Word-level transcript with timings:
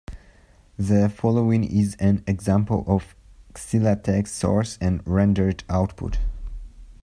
The 0.79 1.09
following 1.09 1.63
is 1.63 1.95
an 1.99 2.23
example 2.25 2.83
of 2.87 3.15
XeLaTeX 3.53 4.29
source 4.29 4.79
and 4.81 5.05
rendered 5.05 5.63
output. 5.69 6.17